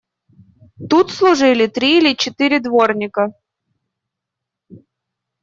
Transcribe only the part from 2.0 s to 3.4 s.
четыре дворника.